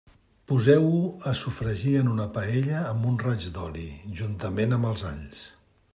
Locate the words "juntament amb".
4.23-4.93